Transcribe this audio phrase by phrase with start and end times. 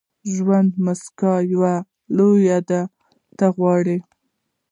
[0.33, 1.73] •ژوند د موسکاو یوه
[2.17, 3.97] لړۍ ده، که ته وغواړې.